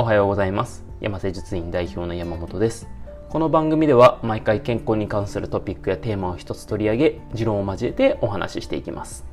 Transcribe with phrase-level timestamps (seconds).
[0.00, 0.84] おはようございます。
[1.00, 2.86] 山瀬術院代表の山本です。
[3.30, 9.24] この番組では毎回健康に関するトピックやテーマを一つ取り上げ持論を交えてお話ししていきます。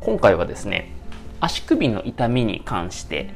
[0.00, 0.90] 今回はですね
[1.38, 3.30] 足首の痛みに関して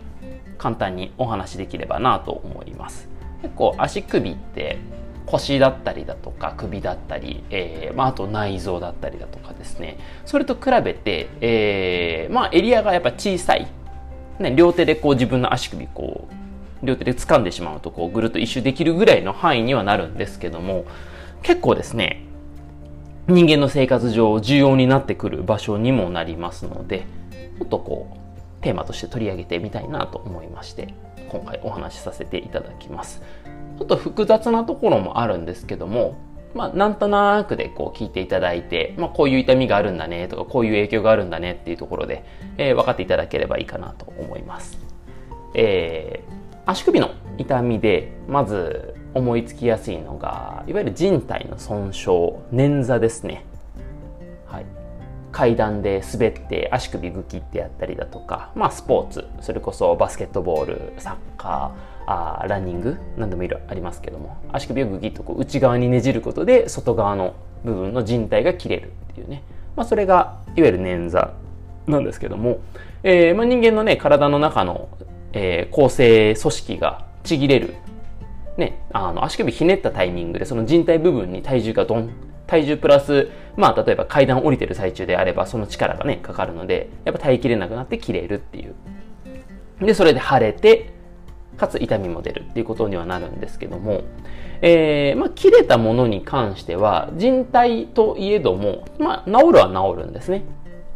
[0.58, 3.08] 簡単にお話しできればなと思います。
[3.42, 4.78] 結構足首って
[5.26, 9.98] 腰だったりだとか首だったり、えーまあ、あと内臓だったりだとかですね。
[10.26, 13.68] それと比べて、えーまあ、エリアがやっぱ小さい、
[14.38, 16.28] ね、両手でこう自分の足首こ
[16.82, 20.84] う両手で掴んでしまうとこうぐるっと一周できるぐらいの範囲にはなるんですけども
[21.42, 22.24] 結構ですね
[23.26, 27.06] 人間の生活上重要になってくる場所にもなりますので
[27.58, 28.16] もっとこ
[28.60, 30.94] うテーマとして取り上げてみたいなと思いまして
[31.28, 33.22] 今回お話しさせていただきます。
[33.78, 36.16] ちょっと複雑なところもあるんですけども
[36.54, 42.24] まあ、なんとなくでこう聞いていただいて、まあ、こういう痛みがあるんだねとかこういう影響があるんだねっていうところで、
[42.56, 44.78] えー、分かっていただければいいかなと思います、
[45.54, 46.34] えー、
[46.64, 52.10] 足首の痛みでまず思いつきやすいのがいわゆる人体の損傷
[52.52, 53.44] 捻挫ですね。
[54.46, 54.66] はい。
[55.30, 69.42] 階段で滑って足首ぐきってやったりだとか、まあ、スポーツそれこそバスケットボールサッカーあランニング何でもいろいろありますけども足首をぐきっとこう内側にねじることで外側の部分の靭帯が切れるっていうね、
[69.76, 71.30] まあ、それがいわゆる捻挫
[71.86, 72.60] なんですけども、
[73.02, 74.88] えーまあ、人間のね体の中の、
[75.32, 77.74] えー、構成組織がちぎれる。
[78.56, 82.10] ね、あの足首ひねったタイミングでその人体部分に体重がドン。
[82.46, 88.74] 体重プラス、まあ、例えば階段降りてる最中であれば、その力がね、かかるので、やっぱ耐えきれなくなって切れるっていう。
[89.80, 90.93] で、それで腫れて、
[91.56, 94.02] かつ痛みも出るっていうことにはなるんですけども、
[94.62, 100.42] えー、まあ、切れたものに関しては、人体といえども、まあ、治るは治るんですね。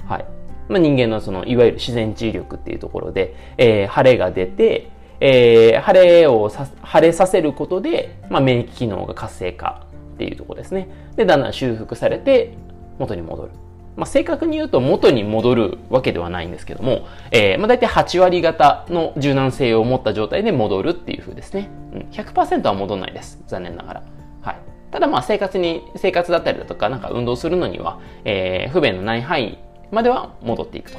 [0.07, 0.25] はい。
[0.69, 10.89] まあ、人間のその、いわゆる自然治癒力っていうところで、えー、腫れが出て、えー、腫れをさ、腫れさせることで、まあ、免疫機能が活性化っていうところですね。
[11.17, 12.55] で、だんだん修復されて
[12.99, 13.51] 元に戻る。
[13.99, 21.69] まあ、正確に言うと元に戻るわけではないんですけども、えー、まあ、大体8割型の柔軟性を持った状態で戻るっていう風ですね。
[21.93, 23.43] うん、100%は戻らないです。
[23.49, 24.03] 残念ながら。
[24.43, 24.57] はい。
[24.93, 29.59] ただまあ生活に、生活だったりだとか、なんか運動するのには、えー、不便のない範囲
[29.91, 30.99] までは戻っていくと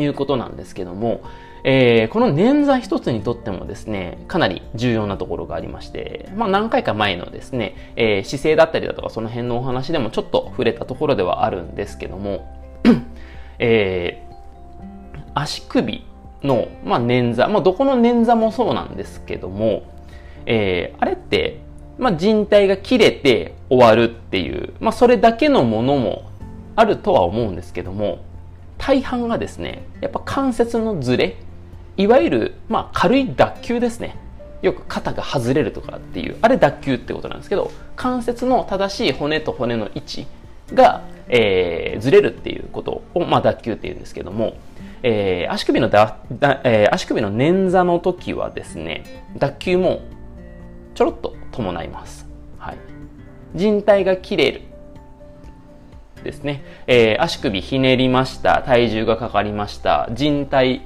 [0.00, 1.20] いうことなんですけども、
[1.66, 12.46] えー、この捻挫一つにとってもですね、かなり重要なところがありまして、まあ何回か前のですね、えー、姿勢だったりだとかその辺のお話でもちょっと触れたところではあるんですけども、
[13.58, 16.04] えー、足首
[16.42, 19.84] の、まあ、捻挫、まあどこの捻挫もそうなんですけども、
[20.44, 21.60] えー、あれって、
[21.96, 26.30] まあ人体が切れて終わるっていう、まあそれだけのものも
[26.76, 28.18] あるとは思うんですけども、
[28.76, 31.38] 大半がですね、やっぱ関節のズレ、
[31.96, 34.16] いわゆる、まあ、軽い脱臼ですね。
[34.62, 40.26] よく肩が外れるとかっていう、あれ脱臼ってことなんですけど、関節の正しい骨と骨の位置
[40.72, 44.54] が、えー、ずれるっていうことを、まあ、脱臼っていうんですけども、
[45.02, 49.04] えー、足首のだだ、えー、足首の捻挫の時はですね、
[49.36, 50.00] 脱臼も
[50.94, 52.26] ちょろっと伴います。
[52.58, 52.78] はい。
[53.54, 54.62] 人帯が切れる。
[56.24, 56.64] ですね。
[56.86, 58.62] えー、足首ひねりました。
[58.62, 60.08] 体重がかかりました。
[60.12, 60.80] 人帯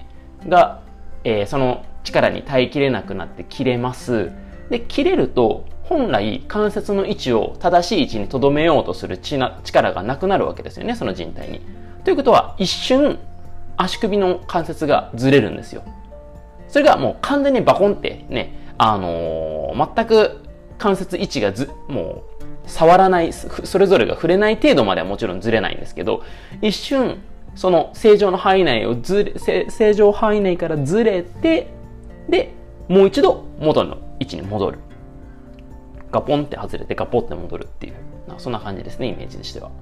[0.49, 0.81] が
[1.25, 4.31] えー、その力に耐えきれなくなって切れます。
[4.71, 11.63] で、切れると、本来関節の位置を正しい位置に留めようとする力がなくなるわけですよね、その人体に。
[12.05, 13.19] ということは、一瞬、
[13.77, 15.83] 足首の関節がずれるんですよ。
[16.69, 20.43] それがもう完全にバコンってね、あのー、全く
[20.77, 26.23] 関節位置がず、もう、触らない、それぞれが触れない程度まではもちろんずれないんですけど、
[26.61, 27.19] 一瞬
[27.59, 29.35] その正常の範囲内をずれ、
[29.69, 31.67] 正常範囲内からずれて、
[32.29, 32.55] で、
[32.87, 34.79] もう一度元の位置に戻る。
[36.13, 37.95] ガポンって外れてガポって戻るっていう、
[38.39, 39.73] そんな感じですね、イメージとしては。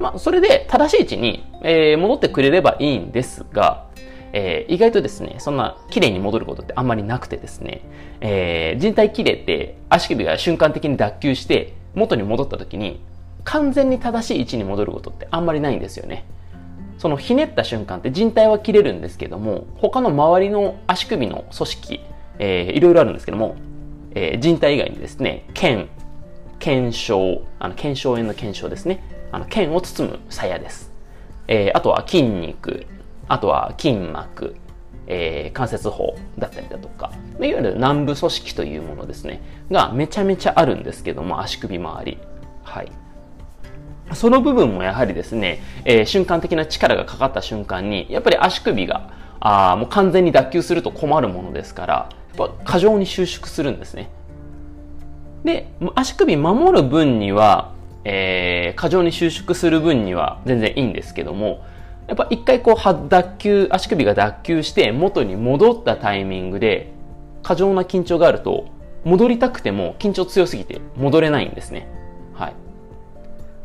[0.00, 3.84] まあ、それで正しい位置に、えー、戻ってくれればいいんですが、
[4.32, 7.82] えー、意外とですね、そんな綺麗に戻ることってあんまりなくてですね、
[8.22, 13.02] えー、人体切れて足首が瞬間的に脱臼して元に戻った時に
[13.44, 16.24] 完全に正しい位置に戻ることってあんまりないんですよね。
[16.98, 22.00] そのひねった瞬間って人体は切れるんですけども、他の周りの足首の組織、
[22.38, 23.56] えー、いろいろあるんですけども、
[24.14, 25.88] えー、人体以外にですね、腱、
[26.58, 29.02] 腱鞘、あの、腱鞘炎の腱鞘ですね。
[29.30, 30.90] あの、腱を包む鞘です。
[31.46, 32.86] えー、あとは筋肉、
[33.28, 34.56] あとは筋膜、
[35.06, 39.40] えー、関節包だったりだとか、いわゆる軟部組織というものですね、
[39.70, 42.18] がめちゃめちゃあるんですけども、足首周り。
[42.64, 42.90] はい。
[44.14, 49.10] その部分もやはりですね、えー、瞬間的な力がかかった瞬間に、やっぱり足首が
[49.40, 54.10] あもう完全に脱臼すると困るものですからやっぱ過剰に収縮するんですね。
[55.44, 57.72] で足首守る分には、
[58.04, 61.64] えー、過剰に収縮する分には全然いいんですけども
[62.08, 66.92] やっぱ一回こう脱臼足首が脱臼して元に戻ったタイミングで
[67.44, 68.66] 過剰な緊張があると
[69.04, 71.86] 戻りたくても緊張強すぎて戻れないんですね。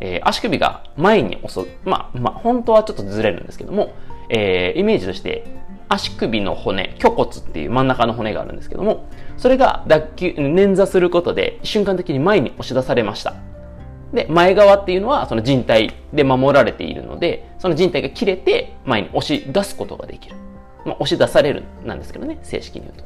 [0.05, 1.67] えー、足首が前に襲う。
[1.85, 3.93] まあ、まあ、本当はちょっとずれるんですけども、
[4.29, 5.45] えー、イメージとして
[5.87, 9.05] 足首の骨、虚骨っていう真ん中の骨があるんですけども、
[9.37, 13.33] それが脱臼、捻挫することで瞬間的に前に押し出されました。
[14.13, 20.35] で、前側っていうのはその人体で守られているので、その人体が切れて前に押し出すことができる。
[20.85, 23.05] まあ、押し出されるなんですけどね、正式に言うと。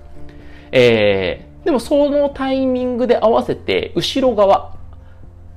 [0.71, 4.73] えー、でもそのタイミングで合わせて後ろ側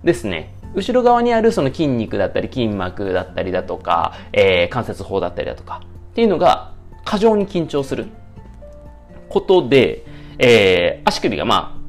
[0.05, 0.60] ですね。
[0.75, 5.83] 後ろ側にあるその筋肉だったり筋膜だったりだとか、えー、関節法だったりだとか
[6.13, 6.73] っていうのが
[7.05, 8.07] 過剰に緊張する
[9.29, 10.05] ことで、
[10.39, 11.81] えー、足首がまあ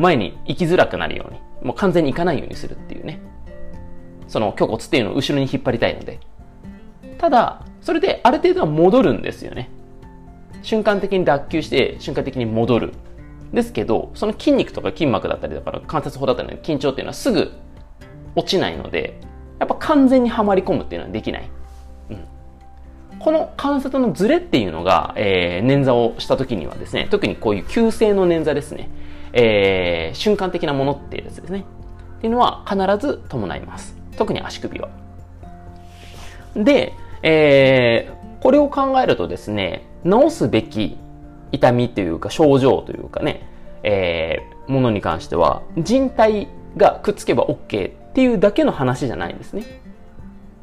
[0.00, 3.20] 前に行きづらくなるようにもう完全に行かないようにするっていうね。
[4.28, 6.18] その虚骨っていうのを後ろに引っ張りたいので。
[7.18, 9.70] ただそれである程度は戻るんですよね。
[10.62, 12.92] 瞬間的に脱臼して瞬間的に戻る。
[13.52, 17.52] ですけどその筋肉とか筋膜だったりだから関節法だったりの緊張っていうのはすぐ
[18.34, 19.18] 落ちないので、
[19.58, 21.50] やっぱ完全にはまり込むっていうのはできない。
[22.10, 22.24] うん、
[23.18, 28.90] この関節のズレっていうのが、えー、捻挫をした時にはですね、特にこういう急性の捻挫ですね、
[29.32, 31.64] えー、瞬間的なものっていうやつですね。
[32.18, 33.96] っていうのは必ず伴います。
[34.16, 34.88] 特に足首は。
[36.54, 36.92] で、
[37.22, 40.98] えー、これを考えるとですね、治すべき
[41.52, 43.46] 痛みというか症状というかね、
[43.82, 49.64] えー、ものに関しては人体がくっつけば OK っていうだけの話じゃないんですね。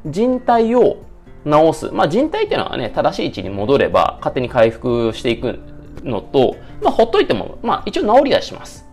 [0.06, 0.98] 人体を
[1.44, 1.90] 治す。
[1.90, 5.58] まあ人体っていうのはね、正しい位置に戻れば勝手に回復していく
[6.04, 8.86] のと、まあほっといても、まあ一応治りはします。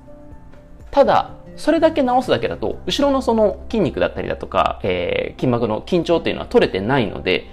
[0.89, 7.45] ただ、それだけ治すだけだと、後ろのその筋肉だったりだとか、えー、筋膜の緊張っていうのは取れてないので、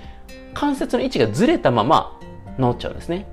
[0.55, 2.19] 関節の位置がずれたまま
[2.59, 3.27] 治っちゃうんですね。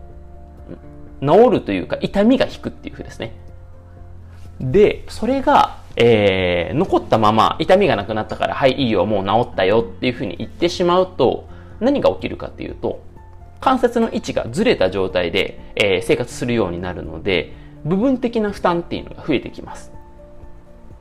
[1.22, 3.34] 治るというか、痛みが引くっていうふうですね。
[4.60, 11.48] で、それがえー、残ったまま痛みがなくなったから、はい、いいよ、もう治ったよっていうふうに言ってしまうと、
[11.80, 13.02] 何が起きるかっていうと、
[13.60, 17.54] 関節の位置がずれた状態で、えー、生活するようになるので、
[17.84, 19.92] 部分的な負担っていうのが増えてきます。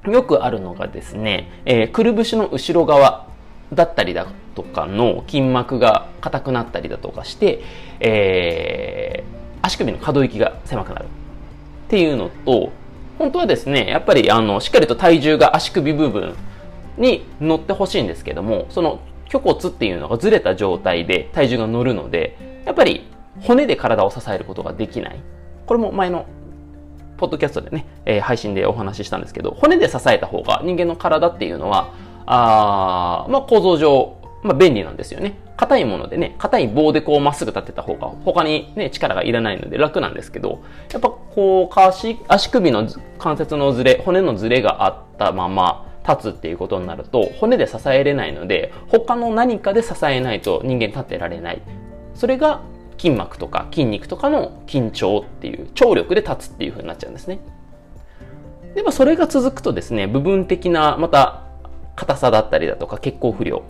[0.06, 3.26] よくあるのがですね、えー、くるぶしの後ろ側
[3.72, 7.62] だったりだとかの筋膜が硬くなったりだとかして、
[8.00, 11.08] えー、足首の可動域が狭くなるっ
[11.88, 12.72] ていうのと、
[13.20, 16.34] 本当はですね、やっぱりあのしっかりと体重が足首部分
[16.96, 23.06] に乗ってほしいんですけども、その虚骨っていうのがずれた状態で体重が乗るので、やっぱり
[23.42, 25.20] 骨で体を支えることができない。
[25.66, 26.24] これも前の
[27.18, 31.92] ポッドキャストでね、えー、配信でお話ししたんですけど、骨で支えた方が人間の体っていうのは、
[32.24, 35.38] あまあ構造上、まあ便利なんですよね。
[35.56, 42.88] 硬いものでね、硬い棒でこうまっすぐ立てた方が他にね、力がいらないので楽なんですけど、やっぱこう、足、足首の
[43.18, 51.62] 関節のずれ、骨のずれがあったまま立つっていうことになると、骨で支えれないので、他の何かで支えないと人間立てられない。
[52.14, 52.62] それが
[52.96, 57.40] 筋膜とか筋肉とかの緊張っていう、張力で立つっていう風になっちゃうんですね。
[58.74, 61.42] でもそれが続くとですね、部分的な、また、
[61.96, 63.62] 硬さだったりだとか血行不良、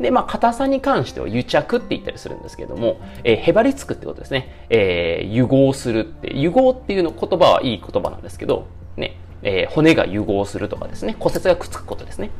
[0.00, 4.66] で、まあ、硬さに関しては癒着って言ったりするんですけども、えー、へばりつくってことですね。
[4.68, 12.30] えー、融合するって、融合っていうの言葉はいい言葉なんですけど、ね、えー、骨が融合するとかですね、骨折がくっつくことですね。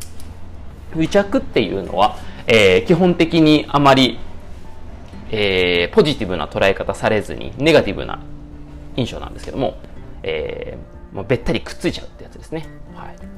[0.95, 4.19] 癒着っていうのは、えー、基本的にあまり、
[5.31, 8.21] えー、ポジティブな捉え方されずに、ネガティブな
[8.97, 9.79] 印象なんですけども、
[10.23, 12.67] えー、もうべったりくっついちゃうってやつですね。
[12.95, 13.36] はい。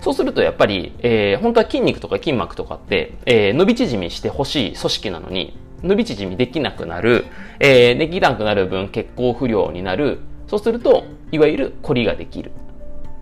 [0.00, 7.26] そうするとやっぱり、えー、本当は筋肉とか筋膜とかって、えー、伸び縮みしてほしい組織なのに、伸び縮みできなくなる、
[7.58, 10.20] えー、できなくなる分血行不良になる。
[10.46, 12.50] そうすると、いわゆるコリができる。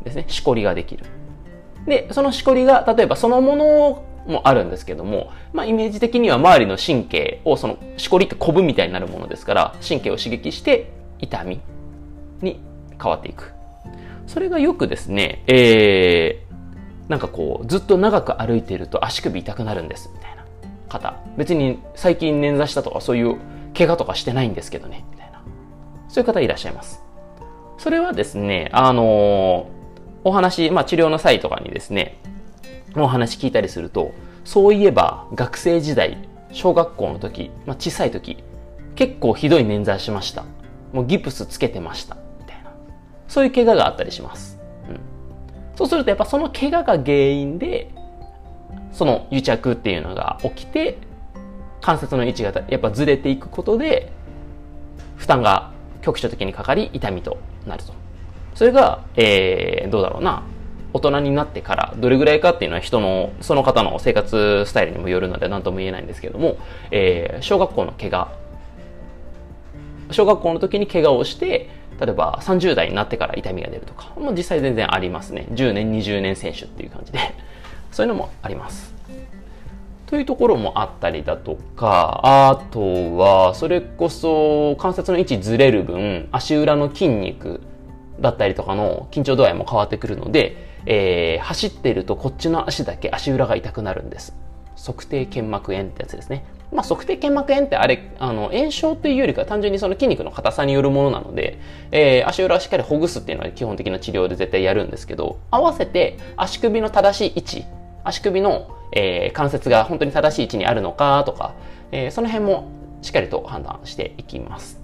[0.04, 0.24] ですね。
[0.28, 1.04] しこりができる。
[1.86, 11.60] で、そのしこりが、例えばそのものもあるんですけども、まあイメージ的には周りの神経を、そのしこりってコブみたいになるものですから、神経を刺激して痛み
[12.40, 12.60] に
[13.00, 13.52] 変わっていく。
[14.26, 16.42] それがよくですね、え
[17.08, 20.44] なんかこう、ずっと長く歩いていると足首痛くなるんです、みたいな
[20.88, 21.16] 方。
[21.36, 23.36] 別に最近捻挫したとかそういう
[23.76, 25.40] 怪我とかしてないんですけどね、みたいな。
[26.08, 27.02] そういう方いらっしゃいます。
[27.78, 29.68] それはですね、あの
[30.24, 32.18] お話、まあ治療の際とかにですね、
[32.96, 34.12] お話聞いたりすると、
[34.44, 36.18] そういえば学生時代、
[36.52, 38.42] 小学校の時、まあ小さい時、
[38.98, 40.44] 結構ひどい捻挫しました
[40.92, 42.72] もうギプスつけてましたみたいな
[43.28, 44.57] そういう怪我があったりします、
[45.78, 47.88] そうするとやっぱその怪我が原因で
[48.90, 50.98] その癒着っていうのが起きて
[51.80, 54.10] 関節の位置がやっぱずれていくことで
[55.16, 55.70] 負担が
[56.02, 57.92] 局所的にかかり痛みとなると。
[58.56, 60.42] それが、えー、どうだろうな。
[60.92, 66.56] 大人になってからどれぐらいかっていうのは人のその方の生活スタイルにもよるので何とも言えないんですけども、
[66.90, 68.32] えー、小学校の怪我。
[70.10, 77.18] 小学校の時に怪我をして例えば30代になってから痛みが出るとかもう実際全然ありますね10年20年選手っていう感じで
[77.90, 78.94] そういうのもあります
[80.06, 87.60] というところもあったりだとかあとはそれこそ関節の位置ずれる分足裏の筋肉
[88.20, 94.34] だったりとかの緊張度合いも変わってくるのでえー、走っているとこっちの足だけ足裏が痛くなるんです。
[94.76, 96.44] 測定腱膜炎ってやつですね。
[96.72, 101.58] まあ、測定腱膜炎ってあれ、あの、炎症というよりか単純にその筋肉の硬さによるものなので、
[101.92, 107.64] えー、足裏をしっかりほぐすっていうのは基本的な治療で絶対やるんですけど、合わせて足首の正しい位置、
[108.04, 111.54] 足首の、えー、関節が本当に正しい位置にあるのかとか、
[111.90, 112.68] えー、その辺も
[113.00, 114.78] しっかりと判断していきます。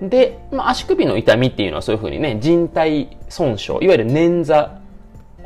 [0.00, 4.70] で、まあ、足首の痛みっていうのはそういうふうにね、人体損傷、いわゆる捻挫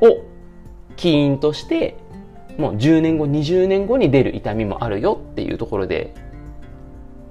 [0.00, 0.24] を
[0.96, 1.96] 起因として、
[2.58, 6.14] もう10年後、20年後に出る痛みもあるよっていうところで、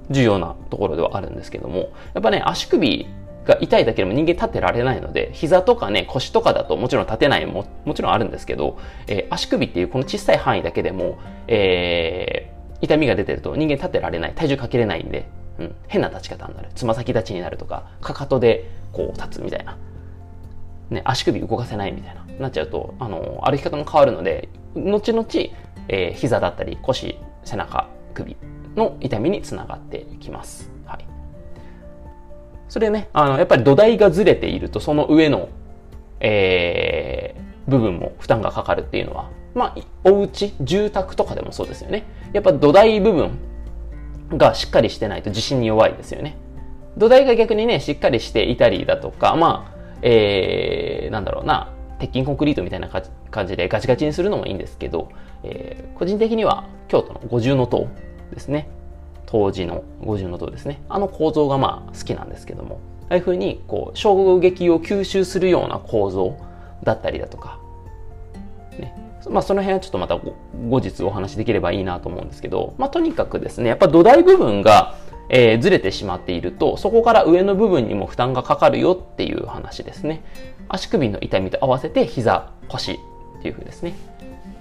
[0.09, 3.07] 重要なところではあるんですけども、やっぱね、足首
[3.45, 8.77] が痛いだけでも人間立ってられないので、膝とかね、腰とかだともちろん立てないも、もちろんあるんですけど、
[9.07, 15.27] えー、足首っていうこの小さい範囲だけでも、えー、痛みが出てると人間立てられない、体重かけれないんで、
[15.59, 16.69] うん、変な立ち方になる。
[16.75, 19.77] つま先立ちになるとか、かかとでこう立つみたいな。
[20.89, 22.23] ね、足首動かせないみたいな。
[22.39, 25.27] なっちゃうと、あの、歩き方も変わるので、後々、
[25.87, 28.35] えー、膝だったり腰、背中、首
[28.75, 30.71] の痛みにつながってきます。
[30.85, 31.05] はい。
[32.69, 35.49] それね、あの、やっぱり土台がずれていると、その上の、
[36.19, 42.03] えー、部分も負担がかかるっていうのは、まあ、お家、住宅とかでもそうですよね。
[42.33, 43.31] やっぱ土台部分
[44.37, 46.37] がしっかりしてないと地震に弱いですよね。
[46.97, 49.72] 土台が逆にね、しっかりしていたりだとか、まあ、
[50.03, 52.89] えー、なんだろうな、鉄筋コンクリートみたいな
[53.31, 55.09] 感じでガチガチにするのもいいんですけど、
[55.43, 57.87] えー、個人的には京都の五重塔
[58.31, 58.69] ですね。
[59.25, 60.81] 当時の五重の塔ですね。
[60.89, 62.79] あの構造がまあ好きなんですけども、
[63.09, 66.37] ああいうふうにこう衝撃を吸収するような構造
[66.83, 67.57] だったりだとか、
[68.77, 68.93] ね、
[69.29, 74.95] まあ、その辺はちょっとまた後日お話しできればいいなと思うんですけど、まあ、とにかくですね、やっぱ土台部分が、
[75.29, 80.23] えー、ずれてしまっていると、そこから上の部分にも負担がかかるよっていう話ですね。
[80.69, 83.93] 足首の痛みと合わせて膝、腰っていう風ですね。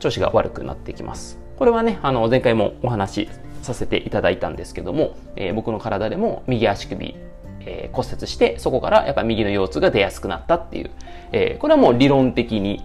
[0.00, 1.38] 調子が悪くなってきます。
[1.56, 3.28] これはね、あの、前回もお話し
[3.62, 7.16] させていただいたんですけども、えー、僕の体でも右足首、
[7.60, 10.90] えー、骨折して、そこからやっぱ右の腰痛が出やすくなったっていう、
[11.32, 12.84] えー、これはもう理論的に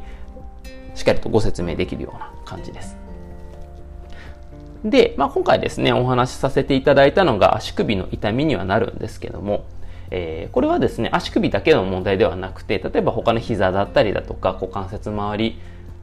[0.93, 2.97] しっかりとご説明できるような感じです。
[4.89, 9.65] で、まあ、今回ですね、お話しさせていただいたのが足首の痛みにはなるんですけども、
[10.11, 15.59] えー、これはですね、足首だけの問題ではなくて、例えば他の膝だったりだとか、股関節周り、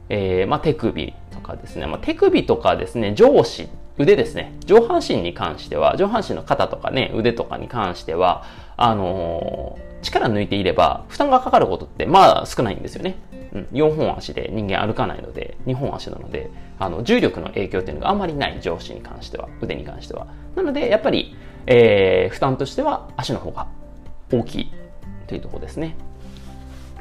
[0.09, 8.43] えー、まあ、手首とかですね、まあ、手首とかですね、上肢、腕ですね、上半身に関しては、上半身の肩とかね、腕とかに関しては、
[8.77, 13.15] あのー、力抜いていれば負担がかかることってまあ少ないんですよね。
[13.55, 20.27] うん、4本足で人間歩かないので、2本足なので、あの、重力の影響っていうのがあまりない上司に関しては、腕に関しては。
[20.55, 21.35] なので、やっぱり、
[21.65, 23.67] えー、負担としては足の方が
[24.31, 24.71] 大きい
[25.27, 25.95] というところですね。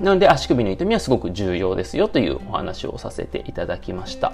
[0.00, 4.32] なので、足首の痛みはすごく重要ですよというお話をさせていただきました。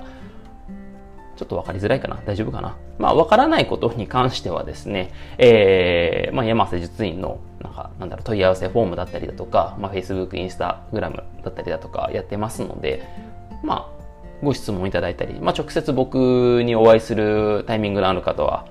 [1.40, 2.20] ちょっと分かりづらいかな。
[2.26, 2.76] 大丈夫かな。
[2.98, 13.08] まあ、分からないことに関してはですね、えー、まあ、山瀬術院の、なんか、なんだろう、問い合わせフォームだったりだとか、まあ、Facebook、Instagram だったりだとかやってますので、
[13.64, 14.00] まあ、
[14.42, 18.66] ご質問いただいたり、まあ、直接僕にお会いするタイミングのある方は、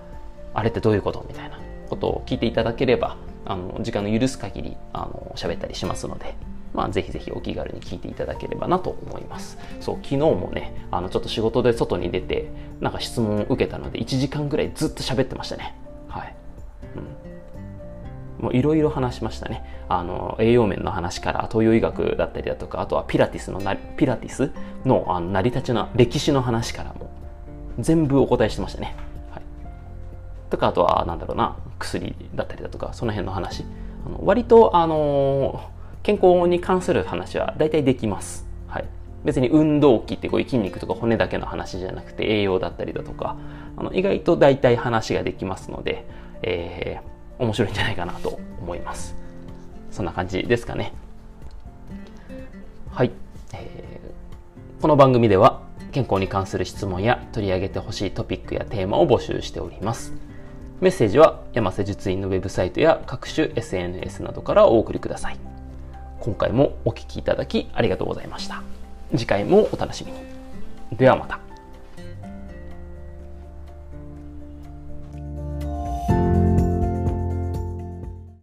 [0.54, 1.60] あれってどういうことみたいな
[1.90, 6.36] ことを聞いていただければ、あの、時間の許す限り、あの、喋ったりしますので、
[6.74, 9.58] まあ、ぜひぜひお気軽に聞いていただければなと思います。
[9.80, 15.76] そう、昨日もね、あの、ちょっと仕事で外に出て、なんか質問を受けたので、1時間ぐらいずっと喋ってましたね。
[16.08, 16.36] はい。
[16.96, 18.44] うん。
[18.44, 19.64] もういろいろ話しましたね。
[19.90, 24.52] あの、栄養面の話から東洋医学だったりだとか、あとはピラティスのな、ピラティス
[24.86, 27.10] のあの成り立ちの歴史の話からも、
[27.80, 28.96] 全部お答えしてましたね。
[29.32, 29.44] はい。
[30.50, 33.66] とか、あとは、なんだろうな、薬だったりだとか、その辺の話。
[34.06, 38.48] あの割と、あのー健康に関する話は大体できます。
[38.68, 38.86] はい。
[39.26, 43.36] 別に運動器ってこういう筋肉とか骨だけの話じゃなくて栄養だったりだとか
[43.76, 46.06] あの意外と大体話ができますので、
[46.42, 49.16] えー、面白いんじゃないかなと思います。
[49.92, 50.94] そんな感じですかね。
[52.92, 53.12] はい、
[53.54, 60.14] えー、この番組では健康に関する質問や取り上げてほしいトピックやテーマを募集しております。
[60.80, 65.49] メッセージは山瀬術院のウェブサイトや各種 SNS などからお送りください。
[66.20, 68.62] 今回もお聴きいただきありがとうございました。
[69.12, 70.20] 次回もお楽しみに。
[70.98, 71.49] ではまた。